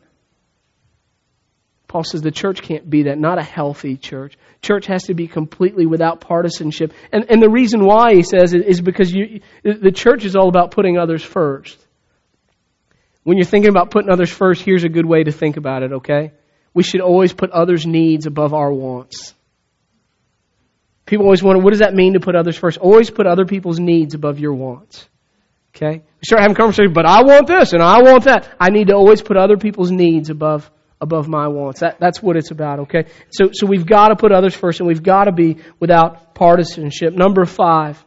[1.88, 4.36] Paul says the church can't be that, not a healthy church.
[4.66, 6.92] Church has to be completely without partisanship.
[7.12, 10.70] And, and the reason why, he says, is because you, the church is all about
[10.72, 11.78] putting others first.
[13.22, 15.92] When you're thinking about putting others first, here's a good way to think about it,
[15.92, 16.32] okay?
[16.76, 19.32] we should always put others' needs above our wants.
[21.06, 22.76] People always wonder, what does that mean to put others first?
[22.76, 25.08] Always put other people's needs above your wants.
[25.74, 26.02] Okay?
[26.02, 28.54] We start having conversations, but I want this and I want that.
[28.60, 31.80] I need to always put other people's needs above above my wants.
[31.80, 33.06] That, that's what it's about, okay?
[33.30, 37.14] So, so we've got to put others first and we've got to be without partisanship.
[37.14, 38.02] Number five.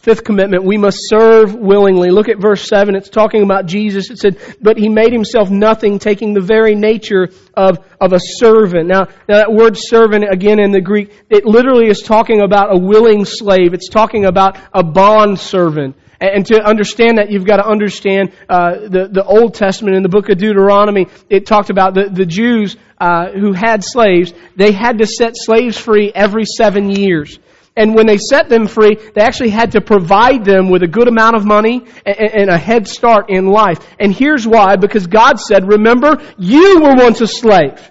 [0.00, 2.08] Fifth commitment, we must serve willingly.
[2.08, 2.96] Look at verse 7.
[2.96, 4.08] It's talking about Jesus.
[4.10, 8.88] It said, but he made himself nothing, taking the very nature of, of a servant.
[8.88, 12.78] Now, now that word servant, again in the Greek, it literally is talking about a
[12.78, 13.74] willing slave.
[13.74, 15.96] It's talking about a bond servant.
[16.20, 20.08] And to understand that, you've got to understand uh, the the Old Testament in the
[20.08, 21.06] book of Deuteronomy.
[21.30, 24.34] It talked about the the Jews uh, who had slaves.
[24.56, 27.38] They had to set slaves free every seven years.
[27.76, 31.08] And when they set them free, they actually had to provide them with a good
[31.08, 33.78] amount of money and a head start in life.
[33.98, 37.90] And here's why, because God said, remember, you were once a slave.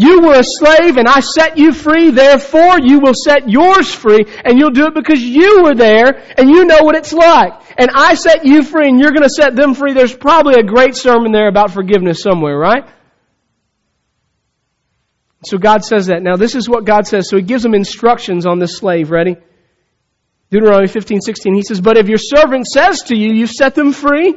[0.00, 4.24] You were a slave and I set you free, therefore you will set yours free
[4.46, 7.52] and you'll do it because you were there and you know what it's like.
[7.76, 9.92] And I set you free and you're going to set them free.
[9.92, 12.84] There's probably a great sermon there about forgiveness somewhere, right?
[15.44, 16.22] So God says that.
[16.22, 17.28] Now this is what God says.
[17.28, 19.10] So He gives them instructions on this slave.
[19.10, 19.36] Ready?
[20.50, 21.54] Deuteronomy 15, 16.
[21.54, 24.34] He says, But if your servant says to you, you've set them free,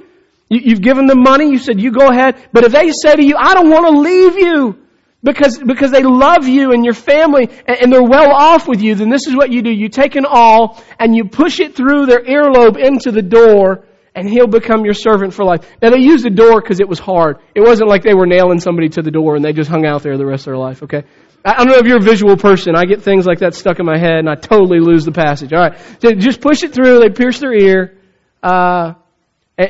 [0.50, 2.50] you, have given them money, you said, you go ahead.
[2.52, 4.83] But if they say to you, I don't want to leave you,
[5.24, 8.96] because, because they love you and your family and, and they're well off with you,
[8.96, 9.72] then this is what you do.
[9.72, 14.30] You take an awl and you push it through their earlobe into the door and
[14.30, 15.68] he'll become your servant for life.
[15.82, 17.38] Now they used the door because it was hard.
[17.56, 20.04] It wasn't like they were nailing somebody to the door and they just hung out
[20.04, 21.04] there the rest of their life, okay?
[21.46, 22.76] I don't know if you're a visual person.
[22.76, 25.52] I get things like that stuck in my head and I totally lose the passage.
[25.52, 25.78] Alright.
[26.00, 27.98] just push it through, they pierce their ear,
[28.42, 28.94] uh,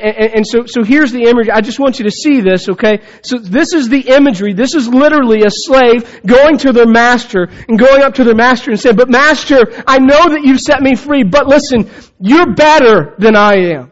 [0.02, 1.52] and, and, and, so, so here's the imagery.
[1.52, 3.00] I just want you to see this, okay?
[3.24, 4.54] So this is the imagery.
[4.54, 8.72] This is literally a slave going to their master and going up to their master
[8.72, 13.16] and saying, but master, I know that you've set me free, but listen, you're better
[13.18, 13.92] than I am.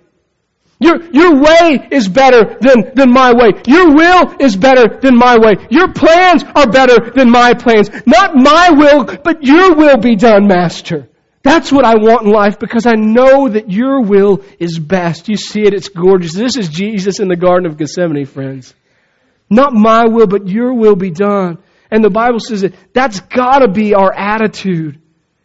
[0.80, 3.52] Your, your way is better than, than my way.
[3.68, 5.54] Your will is better than my way.
[5.70, 7.92] Your plans are better than my plans.
[8.08, 11.08] Not my will, but your will be done, master.
[11.43, 15.27] That's what I want in life because I know that your will is best.
[15.27, 16.34] You see it, it's gorgeous.
[16.34, 18.73] This is Jesus in the Garden of Gethsemane, friends.
[19.49, 21.58] Not my will, but your will be done.
[21.89, 25.01] And the Bible says that that's gotta be our attitude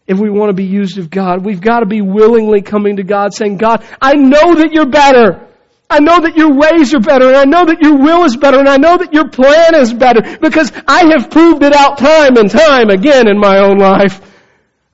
[0.06, 1.44] if we want to be used of God.
[1.44, 5.48] We've got to be willingly coming to God saying, God, I know that you're better.
[5.88, 8.58] I know that your ways are better, and I know that your will is better,
[8.58, 12.36] and I know that your plan is better, because I have proved it out time
[12.36, 14.20] and time again in my own life.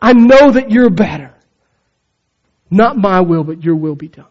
[0.03, 1.33] I know that you're better.
[2.69, 4.27] Not my will, but your will be done.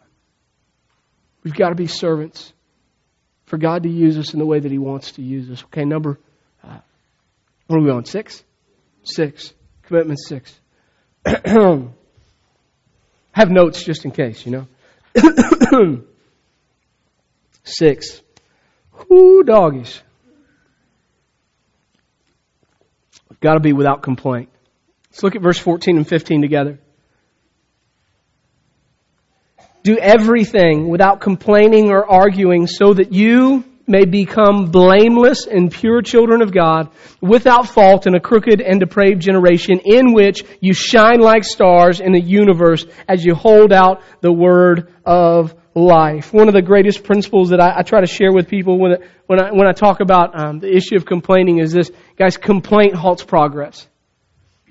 [1.43, 2.51] We've got to be servants
[3.45, 5.63] for God to use us in the way that He wants to use us.
[5.65, 6.19] Okay, number,
[6.61, 6.79] uh,
[7.67, 8.03] what are we on?
[8.03, 8.43] Six?
[9.03, 9.53] Six.
[9.83, 10.53] Commitment six.
[11.25, 11.89] Have
[13.49, 14.67] notes just in case, you know.
[17.63, 18.21] six.
[19.07, 20.01] Whoo, doggies.
[23.29, 24.50] We've got to be without complaint.
[25.11, 26.79] Let's look at verse 14 and 15 together.
[29.83, 36.41] Do everything without complaining or arguing so that you may become blameless and pure children
[36.41, 41.43] of God, without fault in a crooked and depraved generation in which you shine like
[41.43, 46.31] stars in the universe as you hold out the word of life.
[46.31, 49.41] One of the greatest principles that I, I try to share with people when, when,
[49.41, 51.91] I, when I talk about um, the issue of complaining is this.
[52.17, 53.87] Guys, complaint halts progress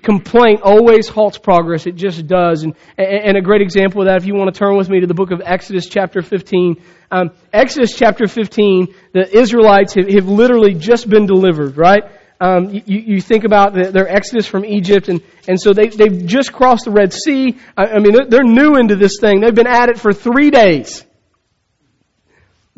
[0.03, 1.85] complaint always halts progress.
[1.85, 2.63] It just does.
[2.63, 5.07] And, and a great example of that, if you want to turn with me to
[5.07, 6.81] the book of Exodus chapter 15.
[7.11, 12.03] Um, Exodus chapter 15, the Israelites have, have literally just been delivered, right?
[12.39, 16.25] Um, you, you, think about the, their exodus from Egypt, and, and so they, they've
[16.25, 17.59] just crossed the Red Sea.
[17.77, 19.41] I, I mean, they're, new into this thing.
[19.41, 21.05] They've been at it for three days.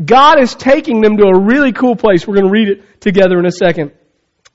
[0.04, 2.28] God is taking them to a really cool place.
[2.28, 3.94] We're going to read it together in a second.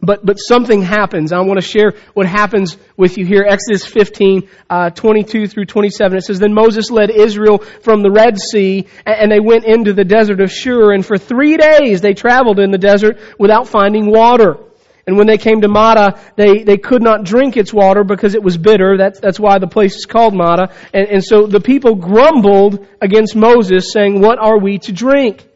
[0.00, 1.32] But, but something happens.
[1.32, 3.44] I want to share what happens with you here.
[3.48, 6.18] Exodus 15, uh, 22 through 27.
[6.18, 10.04] It says, Then Moses led Israel from the Red Sea, and they went into the
[10.04, 14.58] desert of Shur, and for three days they traveled in the desert without finding water.
[15.08, 18.42] And when they came to Marah, they, they could not drink its water because it
[18.42, 18.98] was bitter.
[18.98, 20.70] That's, that's why the place is called Marah.
[20.92, 25.48] And, and so the people grumbled against Moses, saying, What are we to drink?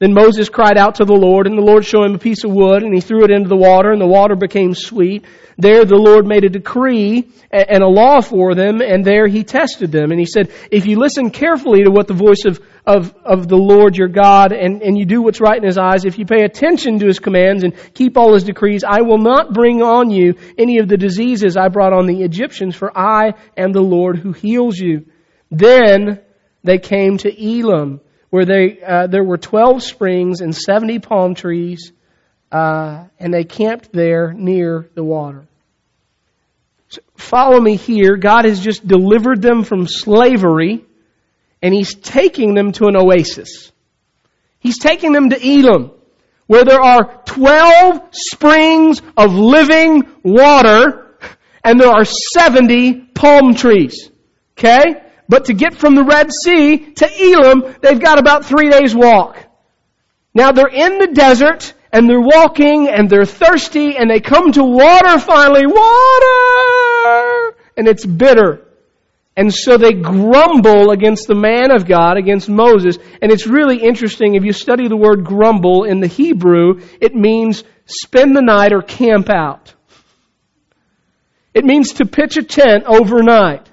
[0.00, 2.50] Then Moses cried out to the Lord, and the Lord showed him a piece of
[2.50, 5.26] wood, and he threw it into the water, and the water became sweet.
[5.58, 9.92] There the Lord made a decree and a law for them, and there he tested
[9.92, 10.10] them.
[10.10, 13.58] And he said, if you listen carefully to what the voice of, of, of the
[13.58, 16.44] Lord your God, and, and you do what's right in his eyes, if you pay
[16.44, 20.34] attention to his commands and keep all his decrees, I will not bring on you
[20.56, 24.32] any of the diseases I brought on the Egyptians, for I am the Lord who
[24.32, 25.04] heals you.
[25.50, 26.22] Then
[26.64, 31.92] they came to Elim where they, uh, there were 12 springs and 70 palm trees,
[32.50, 35.46] uh, and they camped there near the water.
[36.88, 38.16] So follow me here.
[38.16, 40.84] God has just delivered them from slavery,
[41.62, 43.70] and He's taking them to an oasis.
[44.60, 45.92] He's taking them to Elim,
[46.46, 51.16] where there are 12 springs of living water,
[51.64, 54.10] and there are 70 palm trees.
[54.58, 55.02] Okay?
[55.30, 59.38] But to get from the Red Sea to Elim, they've got about three days walk.
[60.34, 64.64] Now they're in the desert and they're walking and they're thirsty and they come to
[64.64, 65.68] water finally.
[65.68, 67.54] Water!
[67.76, 68.66] And it's bitter.
[69.36, 72.98] And so they grumble against the man of God, against Moses.
[73.22, 74.34] And it's really interesting.
[74.34, 78.82] If you study the word grumble in the Hebrew, it means spend the night or
[78.82, 79.74] camp out.
[81.54, 83.69] It means to pitch a tent overnight.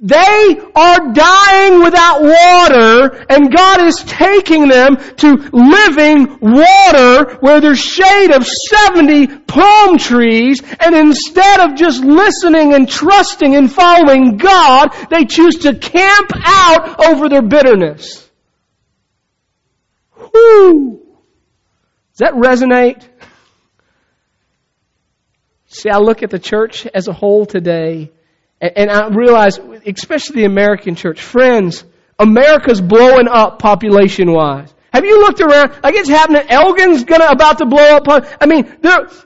[0.00, 7.80] They are dying without water, and God is taking them to living water where there's
[7.80, 14.94] shade of 70 palm trees, and instead of just listening and trusting and following God,
[15.10, 18.24] they choose to camp out over their bitterness.
[20.16, 21.02] Whoo!
[22.12, 23.02] Does that resonate?
[25.66, 28.10] See, I look at the church as a whole today,
[28.60, 31.84] and I realize, especially the American church, friends,
[32.18, 34.72] America's blowing up population wise.
[34.92, 35.78] Have you looked around?
[35.82, 36.42] Like it's happening.
[36.48, 38.08] Elgin's gonna about to blow up.
[38.40, 38.64] I mean,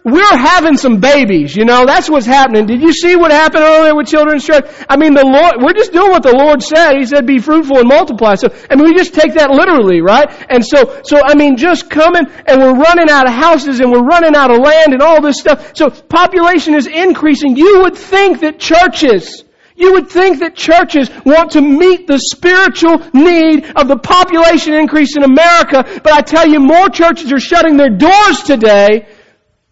[0.05, 1.55] we're having some babies.
[1.55, 2.67] You know, that's what's happening.
[2.67, 4.67] Did you see what happened earlier with children's church?
[4.91, 5.63] I mean, the Lord.
[5.63, 6.97] We're just doing what the Lord said.
[6.99, 10.29] He said, "Be fruitful and multiply." So, I mean, we just take that literally, right?
[10.51, 14.05] And so, so I mean, just coming and we're running out of houses and we're
[14.05, 15.77] running out of land and all this stuff.
[15.77, 17.57] So, population is increasing.
[17.57, 19.45] You would think that churches
[19.83, 25.17] you would think that churches want to meet the spiritual need of the population increase
[25.17, 29.09] in America, but I tell you, more churches are shutting their doors today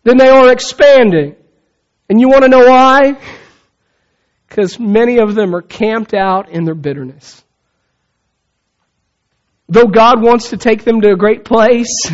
[0.02, 1.36] than they are expanding.
[2.08, 3.16] And you want to know why?
[4.48, 7.44] Because many of them are camped out in their bitterness.
[9.68, 12.10] Though God wants to take them to a great place,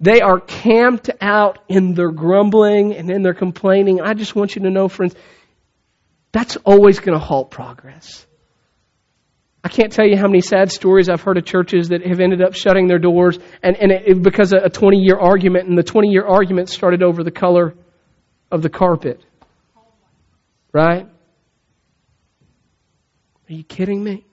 [0.00, 4.00] they are camped out in their grumbling and in their complaining.
[4.00, 5.14] I just want you to know, friends,
[6.32, 8.26] that's always going to halt progress.
[9.62, 12.40] I can't tell you how many sad stories I've heard of churches that have ended
[12.40, 15.82] up shutting their doors and, and it, because of a 20 year argument, and the
[15.82, 17.74] 20 year argument started over the color
[18.50, 19.20] of the carpet.
[20.72, 21.06] Right?
[23.48, 24.24] Are you kidding me?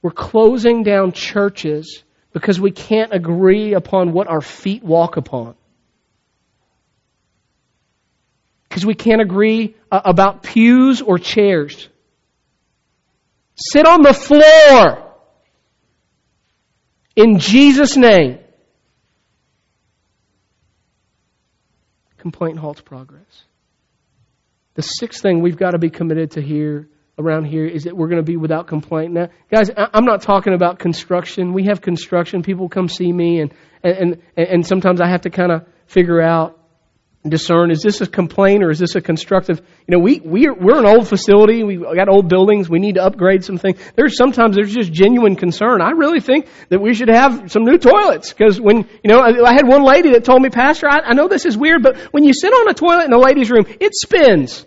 [0.00, 2.02] We're closing down churches
[2.32, 5.56] because we can't agree upon what our feet walk upon.
[8.70, 11.88] Because we can't agree uh, about pews or chairs.
[13.56, 15.12] Sit on the floor
[17.16, 18.38] in Jesus' name.
[22.18, 23.42] Complaint halts progress.
[24.74, 28.08] The sixth thing we've got to be committed to here around here is that we're
[28.08, 29.12] going to be without complaint.
[29.12, 31.52] Now, guys, I'm not talking about construction.
[31.52, 32.42] We have construction.
[32.42, 33.52] People come see me, and
[33.82, 36.59] and and, and sometimes I have to kind of figure out
[37.28, 40.78] discern is this a complaint or is this a constructive you know we we're, we're
[40.78, 43.78] an old facility we got old buildings we need to upgrade some things.
[43.94, 45.82] There's sometimes there's just genuine concern.
[45.82, 49.50] I really think that we should have some new toilets because when you know I,
[49.50, 51.98] I, had one lady that told me pastor I, I know this is weird but
[52.12, 54.64] when you sit on a toilet in a ladies room it spins.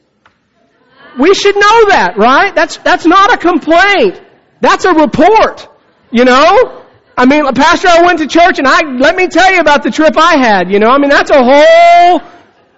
[1.19, 2.53] We should know that right?
[2.53, 4.21] That's that's not a complaint.
[4.61, 5.67] That's a report
[6.13, 6.83] you know?
[7.17, 9.91] I mean, Pastor, I went to church and I, let me tell you about the
[9.91, 12.21] trip I had, you know, I mean, that's a whole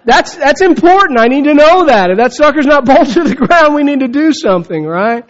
[0.06, 1.18] that's, that's important.
[1.18, 2.10] I need to know that.
[2.10, 5.24] If that sucker's not bolted to the ground, we need to do something, right?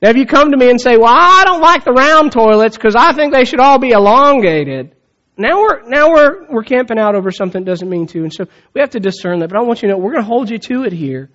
[0.00, 2.76] Now, if you come to me and say, well, I don't like the round toilets
[2.76, 4.94] because I think they should all be elongated.
[5.36, 8.22] Now we're, now we're, we're camping out over something that doesn't mean to.
[8.22, 9.48] And so we have to discern that.
[9.48, 11.30] But I want you to know, we're going to hold you to it here.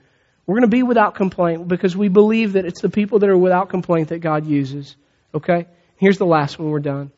[0.46, 3.38] We're going to be without complaint because we believe that it's the people that are
[3.38, 4.96] without complaint that God uses.
[5.34, 5.68] Okay?
[5.98, 6.70] Here's the last one.
[6.70, 7.12] We're done.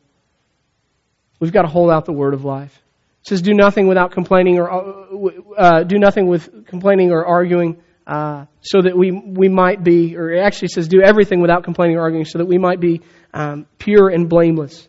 [1.38, 2.81] We've got to hold out the word of life.
[3.22, 7.78] It says, "Do nothing without complaining or uh, uh, do nothing with complaining or arguing
[8.06, 11.96] uh, so that we, we might be, or it actually says, do everything without complaining
[11.96, 13.00] or arguing, so that we might be
[13.32, 14.88] um, pure and blameless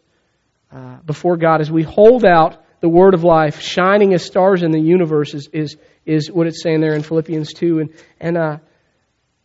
[0.71, 4.71] uh, before God as we hold out the word of life, shining as stars in
[4.71, 7.79] the universe, is, is, is what it's saying there in Philippians 2.
[7.79, 8.57] And, and uh,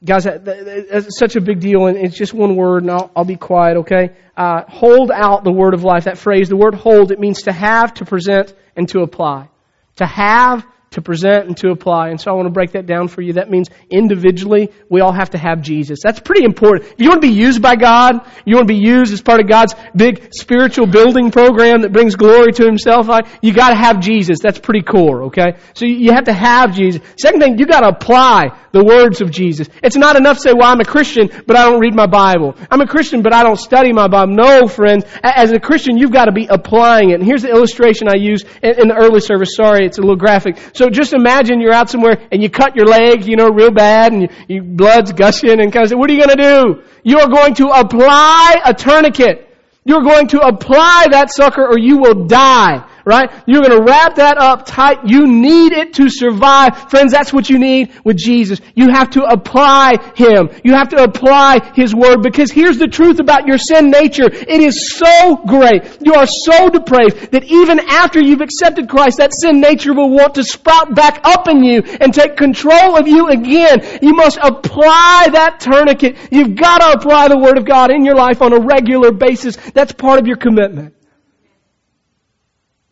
[0.04, 3.10] guys, that, that, that's such a big deal, and it's just one word, and I'll,
[3.16, 4.16] I'll be quiet, okay?
[4.36, 6.04] Uh, hold out the word of life.
[6.04, 9.48] That phrase, the word hold, it means to have, to present, and to apply.
[9.96, 12.08] To have, to present and to apply.
[12.08, 13.34] And so I want to break that down for you.
[13.34, 15.98] That means individually, we all have to have Jesus.
[16.02, 16.92] That's pretty important.
[16.92, 19.40] If you want to be used by God, you want to be used as part
[19.40, 23.08] of God's big spiritual building program that brings glory to Himself,
[23.42, 24.38] you got to have Jesus.
[24.42, 25.56] That's pretty core, okay?
[25.74, 27.02] So you have to have Jesus.
[27.18, 29.68] Second thing, you got to apply the words of Jesus.
[29.82, 32.54] It's not enough to say, well, I'm a Christian, but I don't read my Bible.
[32.70, 34.34] I'm a Christian, but I don't study my Bible.
[34.34, 35.04] No, friends.
[35.22, 37.14] As a Christian, you've got to be applying it.
[37.14, 39.54] And here's the illustration I used in the early service.
[39.54, 40.58] Sorry, it's a little graphic.
[40.78, 44.12] So just imagine you're out somewhere and you cut your leg, you know, real bad
[44.12, 46.82] and your you blood's gushing and kind of say, what are you going to do?
[47.02, 49.52] You are going to apply a tourniquet.
[49.84, 53.32] You're going to apply that sucker or you will die right?
[53.46, 54.98] You're going to wrap that up tight.
[55.06, 56.90] You need it to survive.
[56.90, 58.60] Friends, that's what you need with Jesus.
[58.74, 60.50] You have to apply Him.
[60.62, 64.28] You have to apply His Word because here's the truth about your sin nature.
[64.30, 65.98] It is so great.
[66.04, 70.34] You are so depraved that even after you've accepted Christ, that sin nature will want
[70.34, 73.80] to sprout back up in you and take control of you again.
[74.02, 76.18] You must apply that tourniquet.
[76.30, 79.56] You've got to apply the Word of God in your life on a regular basis.
[79.72, 80.97] That's part of your commitment.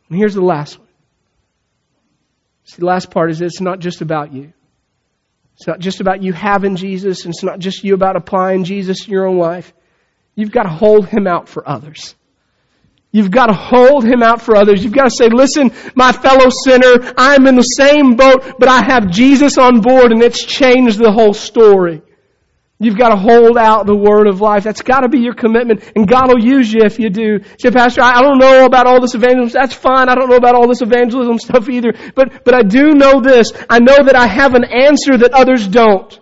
[0.08, 0.88] And here's the last one.
[2.64, 4.52] See, the last part is it's not just about you.
[5.56, 9.06] It's not just about you having Jesus, and it's not just you about applying Jesus
[9.06, 9.72] in your own life.
[10.34, 12.14] You've got to hold him out for others.
[13.10, 14.84] You've got to hold him out for others.
[14.84, 18.84] You've got to say, listen, my fellow sinner, I'm in the same boat, but I
[18.84, 22.02] have Jesus on board and it's changed the whole story.
[22.78, 24.64] You've got to hold out the word of life.
[24.64, 25.82] That's got to be your commitment.
[25.96, 27.38] And God will use you if you do.
[27.58, 29.58] Say, Pastor, I don't know about all this evangelism.
[29.58, 30.10] That's fine.
[30.10, 31.94] I don't know about all this evangelism stuff either.
[32.14, 33.50] But, but I do know this.
[33.70, 36.20] I know that I have an answer that others don't.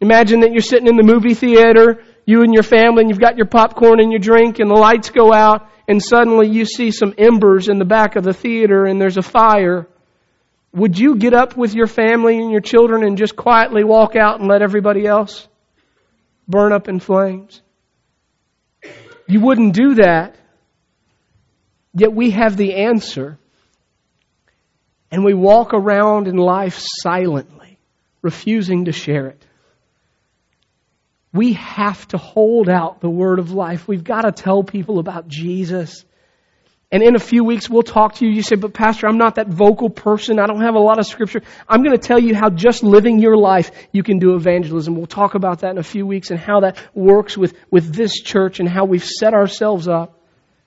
[0.00, 3.36] Imagine that you're sitting in the movie theater, you and your family, and you've got
[3.36, 7.14] your popcorn and your drink, and the lights go out, and suddenly you see some
[7.18, 9.88] embers in the back of the theater, and there's a fire.
[10.72, 14.38] Would you get up with your family and your children and just quietly walk out
[14.38, 15.48] and let everybody else
[16.46, 17.62] burn up in flames?
[19.26, 20.36] You wouldn't do that.
[21.94, 23.38] Yet we have the answer.
[25.10, 27.78] And we walk around in life silently,
[28.20, 29.42] refusing to share it.
[31.32, 33.88] We have to hold out the word of life.
[33.88, 36.04] We've got to tell people about Jesus.
[36.90, 38.32] And in a few weeks, we'll talk to you.
[38.32, 40.38] You say, but Pastor, I'm not that vocal person.
[40.38, 41.42] I don't have a lot of scripture.
[41.68, 44.96] I'm going to tell you how just living your life, you can do evangelism.
[44.96, 48.18] We'll talk about that in a few weeks and how that works with, with this
[48.22, 50.18] church and how we've set ourselves up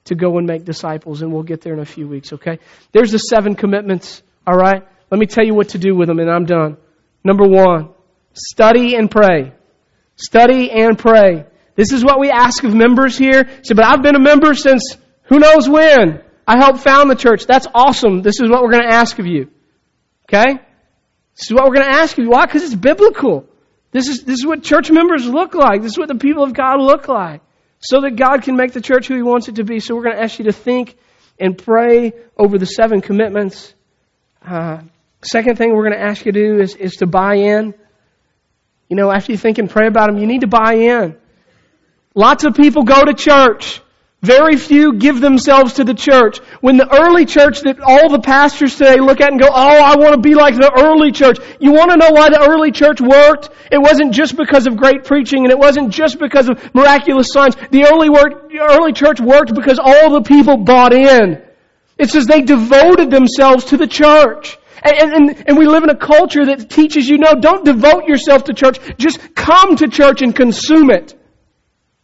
[0.06, 1.24] to go and make disciples.
[1.24, 2.60] And we'll get there in a few weeks, okay?
[2.92, 4.84] There's the seven commitments, all right?
[5.10, 6.78] Let me tell you what to do with them and I'm done.
[7.24, 7.90] Number one,
[8.34, 9.54] study and pray.
[10.18, 11.46] Study and pray.
[11.76, 13.50] This is what we ask of members here.
[13.64, 14.98] Say, but I've been a member since
[15.32, 16.22] who knows when?
[16.46, 17.46] I helped found the church.
[17.46, 18.22] That's awesome.
[18.22, 19.50] This is what we're going to ask of you.
[20.28, 20.60] Okay?
[21.36, 22.32] This is what we're going to ask of you.
[22.32, 22.46] Why?
[22.46, 23.48] Because it's biblical.
[23.92, 25.84] This is, this is what church members look like.
[25.84, 27.42] This is what the people of God look like.
[27.80, 29.80] So that God can make the church who He wants it to be.
[29.80, 30.98] So we're going to ask you to think
[31.40, 33.74] and pray over the seven commitments.
[34.46, 34.82] Uh,
[35.24, 37.74] second thing we're going to ask you to do is, is to buy in.
[38.90, 41.16] You know, after you think and pray about them, you need to buy in.
[42.16, 43.82] Lots of people go to church.
[44.22, 46.38] Very few give themselves to the church.
[46.62, 49.96] When the early church that all the pastors today look at and go, oh, I
[49.96, 51.40] want to be like the early church.
[51.60, 53.50] You want to know why the early church worked?
[53.72, 57.56] It wasn't just because of great preaching and it wasn't just because of miraculous signs.
[57.56, 61.42] The early, work, early church worked because all the people bought in.
[61.98, 64.56] It says they devoted themselves to the church.
[64.84, 68.44] And, and, and we live in a culture that teaches you, no, don't devote yourself
[68.46, 68.78] to church.
[69.00, 71.18] Just come to church and consume it.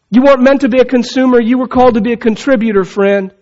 [0.10, 1.40] You weren't meant to be a consumer.
[1.40, 3.34] You were called to be a contributor, friend.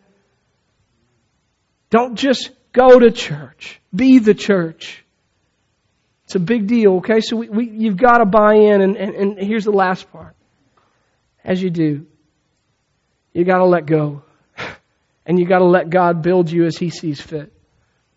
[1.90, 3.80] Don't just go to church.
[3.94, 5.04] Be the church.
[6.26, 7.22] It's a big deal, okay?
[7.22, 10.36] So we, we, you've got to buy in, and, and, and here's the last part.
[11.44, 12.08] As you do,
[13.32, 14.24] you got to let go.
[15.28, 17.52] And you got to let God build you as He sees fit.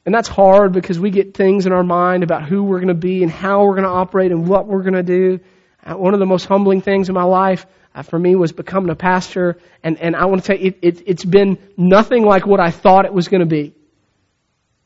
[0.05, 2.94] And that's hard because we get things in our mind about who we're going to
[2.94, 5.40] be and how we're going to operate and what we're going to do.
[5.85, 8.91] Uh, one of the most humbling things in my life uh, for me was becoming
[8.91, 9.59] a pastor.
[9.83, 12.70] And, and I want to tell you, it, it, it's been nothing like what I
[12.70, 13.74] thought it was going to be.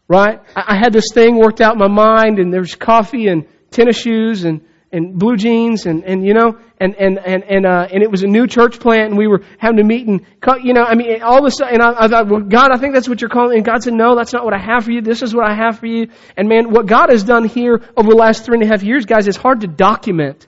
[0.08, 0.40] Right?
[0.54, 3.98] I, I had this thing worked out in my mind, and there's coffee and tennis
[3.98, 4.62] shoes and
[4.92, 8.22] and blue jeans and, and you know and and and and uh, and it was
[8.22, 10.94] a new church plant and we were having to meet and cut you know I
[10.94, 13.56] mean all this and I, I thought well God I think that's what you're calling
[13.56, 15.54] and God said no that's not what I have for you this is what I
[15.54, 18.64] have for you and man what God has done here over the last three and
[18.64, 20.46] a half years guys is hard to document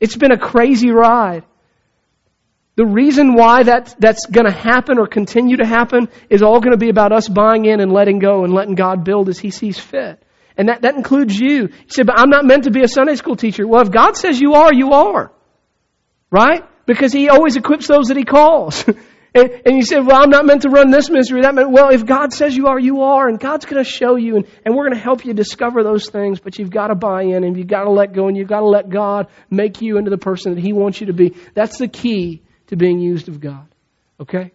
[0.00, 1.44] it's been a crazy ride
[2.76, 6.72] the reason why that that's going to happen or continue to happen is all going
[6.72, 9.50] to be about us buying in and letting go and letting God build as He
[9.50, 10.20] sees fit.
[10.56, 11.68] And that, that includes you.
[11.68, 13.66] You say, but I'm not meant to be a Sunday school teacher.
[13.66, 15.30] Well, if God says you are, you are.
[16.30, 16.64] Right?
[16.84, 18.84] Because He always equips those that He calls.
[19.34, 21.88] and, and you say, well, I'm not meant to run this ministry, that meant, well,
[21.88, 24.74] if God says you are, you are, and God's going to show you, and, and
[24.74, 27.56] we're going to help you discover those things, but you've got to buy in, and
[27.56, 30.18] you've got to let go, and you've got to let God make you into the
[30.18, 31.34] person that He wants you to be.
[31.54, 33.66] That's the key to being used of God.
[34.20, 34.52] Okay?